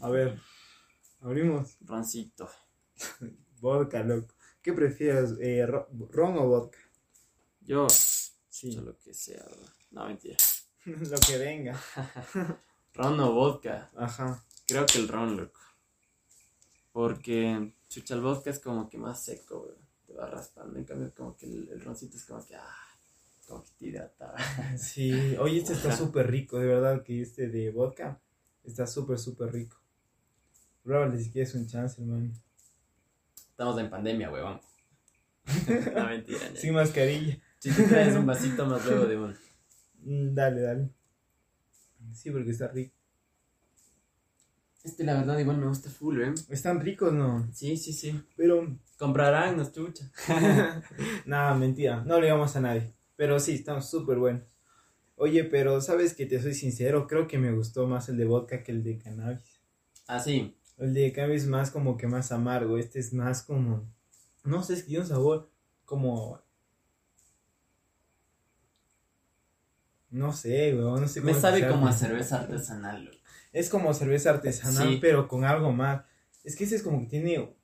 [0.00, 0.38] A ver,
[1.20, 1.76] abrimos.
[1.80, 2.48] Roncito.
[3.60, 4.34] Vodka, loco.
[4.62, 6.78] ¿Qué prefieres, eh, ro- ron o vodka?
[7.60, 9.66] Yo, Sí, yo lo que sea, bro.
[9.90, 10.36] No, mentira.
[10.86, 11.78] lo que venga.
[12.94, 13.90] Ron o vodka.
[13.96, 14.42] Ajá.
[14.66, 15.60] Creo que el ron, loco.
[16.92, 19.76] Porque, chucha, el vodka es como que más seco, bro.
[20.06, 20.78] Te va raspando.
[20.78, 22.74] En cambio, como que el, el roncito es como que, ah,
[23.46, 24.34] como que te hidrata.
[24.78, 28.18] Sí, oye, este está súper rico, de verdad que este de vodka
[28.64, 29.76] está súper, súper rico.
[30.86, 32.30] Pruébale si quieres un chance, hermano.
[33.50, 34.60] Estamos en pandemia, huevón.
[35.96, 36.38] no, mentira.
[36.54, 36.60] ya.
[36.60, 37.36] Sin mascarilla.
[37.58, 39.36] Si te traes un vasito más luego de un...
[40.04, 40.90] Mm, dale, dale.
[42.14, 42.94] Sí, porque está rico.
[44.84, 46.32] Este, la verdad, igual me gusta full, ¿eh?
[46.50, 47.50] Están ricos, ¿no?
[47.52, 48.22] Sí, sí, sí.
[48.36, 50.08] Pero, Comprarán, nos chucha.
[51.26, 52.04] nada, mentira.
[52.04, 52.94] No le digamos a nadie.
[53.16, 54.44] Pero sí, están súper buenos.
[55.16, 58.62] Oye, pero sabes que te soy sincero, creo que me gustó más el de vodka
[58.62, 59.60] que el de cannabis.
[60.06, 60.56] Ah, sí.
[60.78, 63.88] El de cannabis es más como que más amargo, este es más como,
[64.44, 65.50] no sé, es que tiene un sabor
[65.84, 66.40] como,
[70.10, 73.16] no sé, weón, no sé Me sabe como a cerveza artesanal, loco.
[73.52, 74.98] Es como cerveza artesanal, Sí.
[75.00, 76.04] pero con algo más.
[76.44, 77.54] Es que ese es como que tiene,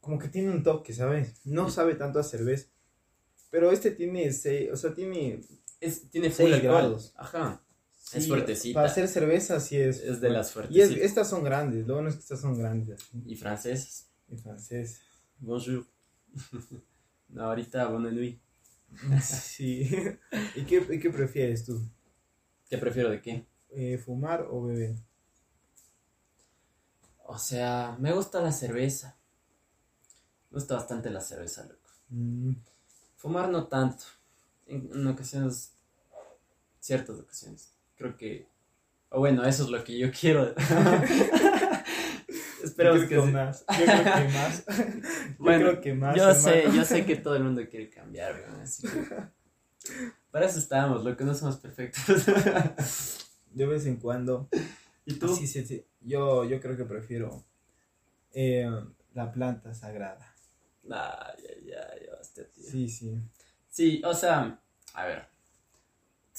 [0.00, 1.34] como que tiene un toque, ¿sabes?
[1.44, 1.74] No Sí.
[1.76, 2.68] sabe tanto a cerveza.
[3.50, 5.42] Pero este tiene, se- o sea, tiene...
[5.80, 7.12] Es, tiene Seis full grados.
[7.16, 7.60] Ajá.
[8.14, 8.74] Es fuertecita.
[8.80, 9.98] Para hacer cerveza sí es...
[10.00, 10.96] Es de las Y es- fuertecitas.
[11.04, 13.00] estas son grandes, lo bueno es que estas son grandes.
[13.26, 14.08] Y francesas.
[14.28, 15.00] En francés.
[15.38, 15.86] Bonjour.
[17.28, 18.40] no, ahorita, bonne nuit.
[19.22, 19.88] Sí.
[20.56, 21.80] ¿Y qué, y qué prefieres tú?
[22.68, 23.46] ¿Qué prefiero de qué?
[23.70, 24.94] Eh, ¿Fumar o beber?
[27.24, 29.16] O sea, me gusta la cerveza.
[30.50, 31.88] Me gusta bastante la cerveza, loco.
[32.10, 32.52] Mm,
[33.16, 34.04] Fumar no tanto.
[34.66, 35.72] En, en ocasiones,
[36.80, 37.71] ciertas ocasiones.
[37.96, 38.46] Creo que.
[39.10, 40.54] O bueno, eso es lo que yo quiero.
[42.64, 43.64] Esperemos yo que más.
[43.78, 44.64] Yo creo que más.
[44.76, 46.16] yo Bueno, creo que más.
[46.16, 46.40] Yo hermano.
[46.40, 49.06] sé, yo sé que todo el mundo quiere cambiar, weón, así que.
[50.30, 52.26] Para eso estamos, lo que no somos perfectos.
[53.50, 54.48] De vez en cuando.
[55.04, 55.34] ¿Y tú?
[55.34, 55.84] Sí, sí, sí.
[56.00, 57.44] Yo, yo creo que prefiero
[58.32, 58.70] eh,
[59.14, 60.34] la planta sagrada.
[60.90, 62.64] Ay, ay, ay, hostia, tío.
[62.64, 62.88] Sí.
[62.88, 63.20] Sí,
[63.68, 64.02] sí.
[64.04, 64.60] o sea,
[64.94, 65.26] a ver.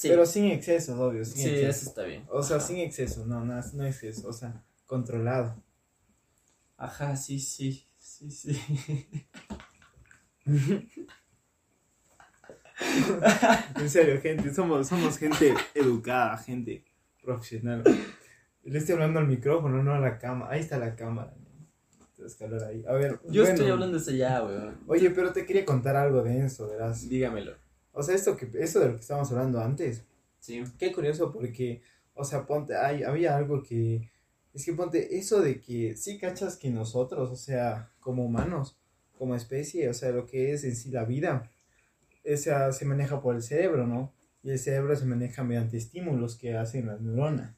[0.04, 1.24] Sí, Pero sin excesos, obvio.
[1.24, 1.88] Sin sí, eso excesos.
[1.88, 2.26] está bien.
[2.28, 2.66] O sea, Ajá.
[2.66, 4.28] sin exceso, no, no, no exceso.
[4.28, 5.62] O sea, controlado.
[6.76, 8.60] Ajá, sí, sí, sí, sí.
[13.76, 16.84] En serio, gente, somos, somos gente educada, gente
[17.22, 17.82] profesional.
[18.62, 20.52] Le estoy hablando al micrófono, no a la cámara.
[20.52, 21.32] Ahí está la cámara.
[22.42, 22.84] Hablar ahí.
[22.86, 24.78] A ver, Yo bueno, estoy hablando de eso ya, weón.
[24.86, 27.08] Oye, pero te quería contar algo de eso, verás.
[27.08, 27.54] Dígamelo.
[27.94, 30.02] O sea, esto que esto de lo que estábamos hablando antes.
[30.40, 30.62] Sí.
[30.78, 31.80] Qué curioso porque,
[32.14, 34.10] o sea, ponte, hay, había algo que,
[34.52, 38.76] es que ponte, eso de que sí cachas que nosotros, o sea, como humanos,
[39.16, 41.50] como especie, o sea, lo que es en sí la vida,
[42.24, 44.12] esa se maneja por el cerebro, ¿no?
[44.42, 47.54] Y el cerebro se maneja mediante estímulos que hacen las neuronas.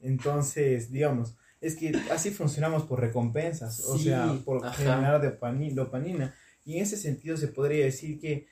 [0.00, 4.72] Entonces, digamos, es que así funcionamos por recompensas, o Sí, sea, por ajá.
[4.74, 6.34] generar dopani- dopamina.
[6.64, 8.46] Y en ese sentido se podría decir que,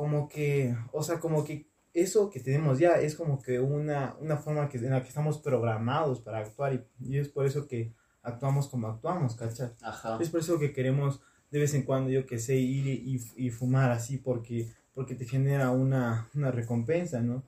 [0.00, 4.38] como que, o sea, como que eso que tenemos ya es como que una, una
[4.38, 7.92] forma que, en la que estamos programados para actuar y, y es por eso que
[8.22, 9.72] actuamos como actuamos, ¿cachai?
[9.82, 10.16] Ajá.
[10.18, 13.50] Es por eso que queremos de vez en cuando, yo que sé, ir y, y
[13.50, 17.42] fumar así porque, porque te genera una, una recompensa, ¿no?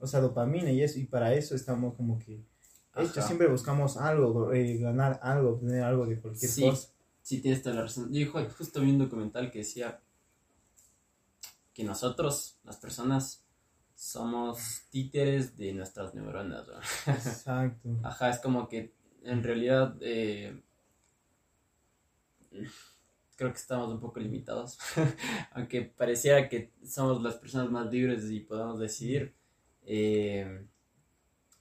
[0.00, 2.42] O sea, dopamina y eso, y para eso estamos como que
[2.96, 3.26] hechos, Ajá.
[3.28, 6.62] siempre buscamos algo, eh, ganar algo, obtener algo de cualquier Sí.
[6.68, 6.88] cosa.
[7.22, 8.12] Sí, tienes toda la razón.
[8.12, 10.00] Yo ju- justo vi un documental que decía
[11.74, 13.44] que nosotros, las personas,
[13.94, 16.66] somos títeres de nuestras neuronas.
[16.66, 17.12] ¿no?
[17.12, 17.88] Exacto.
[18.02, 20.62] Ajá, es como que en realidad eh,
[23.36, 24.78] creo que estamos un poco limitados.
[25.52, 29.34] Aunque pareciera que somos las personas más libres y podamos decidir,
[29.86, 30.66] eh,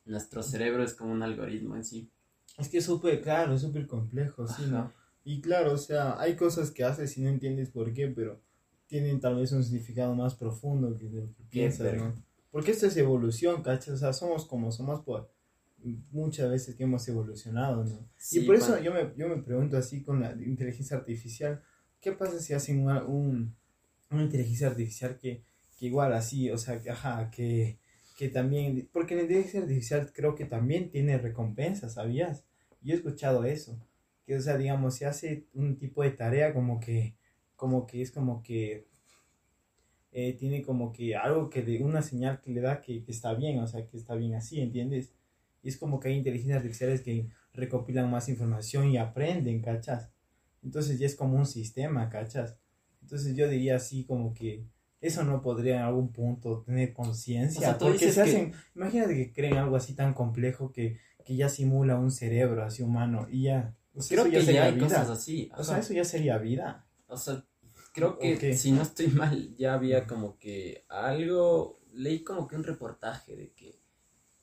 [0.06, 2.10] nuestro cerebro es como un algoritmo en sí.
[2.58, 4.94] Es que es súper claro, es súper complejo, sí, ¿no?
[5.24, 8.42] Y claro, o sea, hay cosas que haces y no entiendes por qué, pero
[8.88, 11.96] tienen tal vez un significado más profundo que lo que piensas.
[11.96, 12.14] ¿no?
[12.52, 13.96] Porque esto es evolución, ¿cachas?
[13.96, 15.32] O sea, somos como somos por
[16.12, 18.08] muchas veces que hemos evolucionado, ¿no?
[18.18, 21.62] Sí, y por eso yo me, yo me pregunto así con la inteligencia artificial,
[22.00, 23.56] ¿qué pasa si hacen una, un,
[24.10, 25.44] una inteligencia artificial que,
[25.78, 27.80] que igual así, o sea, que, ajá, que,
[28.16, 32.46] que también, porque la inteligencia artificial creo que también tiene recompensas, ¿sabías?
[32.82, 33.78] Yo he escuchado eso,
[34.26, 37.16] que o sea, digamos, si hace un tipo de tarea como que,
[37.64, 38.90] como que es como que
[40.12, 43.34] eh, tiene como que algo que de una señal que le da que, que está
[43.36, 45.14] bien, o sea, que está bien así, ¿entiendes?
[45.62, 50.12] Y es como que hay inteligencias artificiales que recopilan más información y aprenden, ¿cachas?
[50.62, 52.58] Entonces ya es como un sistema, ¿cachas?
[53.02, 54.66] Entonces yo diría así como que
[55.00, 57.78] eso no podría en algún punto tener conciencia.
[57.78, 62.12] porque se hacen, imagínate que creen algo así tan complejo que, que ya simula un
[62.12, 63.74] cerebro así humano y ya.
[64.10, 65.50] creo que ya hay cosas así.
[65.58, 66.86] O sea, eso ya sería vida.
[67.08, 67.46] O sea,
[67.94, 72.64] creo que si no estoy mal, ya había como que algo, leí como que un
[72.64, 73.84] reportaje de que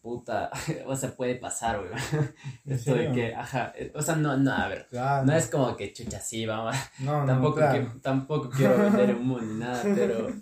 [0.00, 0.50] puta,
[0.87, 1.93] o sea, puede pasar, güey.
[2.67, 5.93] Esto de que, ajá, eh, o sea, no, no, a ver, no es como que
[5.93, 6.75] chucha, sí, vamos.
[7.00, 10.32] No, tampoco, no, tampoco quiero vender humo ni nada, pero,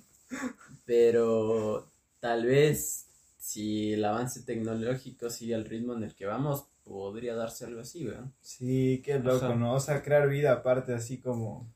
[0.84, 1.90] pero
[2.20, 3.06] tal vez
[3.38, 8.04] si el avance tecnológico sigue al ritmo en el que vamos, podría darse algo así,
[8.04, 8.16] güey.
[8.40, 9.74] Sí, qué loco, ¿no?
[9.74, 11.66] O sea, crear vida aparte, así como...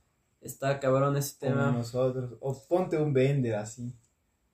[0.43, 1.71] Está cabrón ese tema.
[1.71, 3.95] nosotros, o ponte un vender así.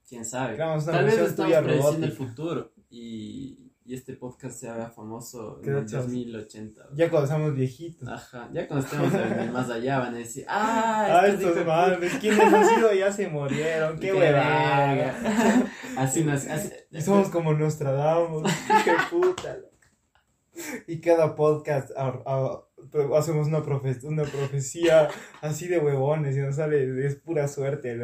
[0.07, 0.57] Quién sabe.
[0.57, 5.87] Tal vez estamos prediciendo el futuro y, y este podcast se haga famoso en el
[5.87, 6.89] 2080.
[6.95, 8.07] Ya cuando seamos viejitos.
[8.07, 9.13] Ajá, ya cuando estemos
[9.51, 13.99] más allá van a decir, ah, ah estos mames, quienes han sido ya se murieron,
[13.99, 15.65] qué, huevada.
[15.97, 16.71] así nos, así,
[17.01, 18.53] somos como Nostradamus,
[18.85, 19.57] qué puta.
[20.87, 21.91] Y cada podcast
[23.17, 25.09] hacemos una, profe una profecía
[25.41, 28.01] así de huevones y nos sale, es pura suerte.